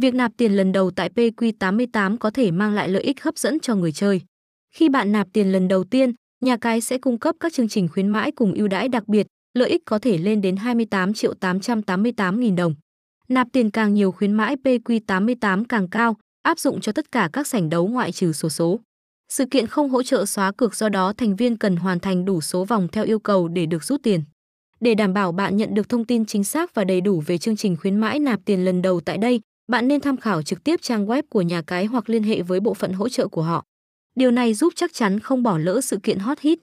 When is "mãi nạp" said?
27.96-28.40